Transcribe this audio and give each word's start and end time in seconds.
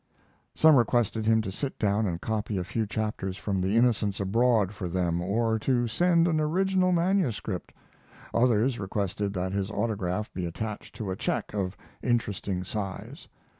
Some 0.55 0.77
requested 0.77 1.27
him 1.27 1.43
to 1.43 1.51
sit 1.51 1.77
down 1.77 2.07
and 2.07 2.19
copy 2.19 2.57
a 2.57 2.63
few 2.63 2.87
chapters 2.87 3.37
from 3.37 3.61
The 3.61 3.77
Innocents 3.77 4.19
Abroad 4.19 4.73
for 4.73 4.89
them 4.89 5.21
or 5.21 5.59
to 5.59 5.87
send 5.87 6.27
an 6.27 6.39
original 6.41 6.91
manuscript. 6.91 7.71
Others 8.33 8.79
requested 8.79 9.31
that 9.35 9.51
his 9.53 9.69
autograph 9.69 10.33
be 10.33 10.47
attached 10.47 10.95
to 10.95 11.11
a 11.11 11.15
check 11.15 11.53
of 11.53 11.77
interesting 12.01 12.63
size. 12.63 13.27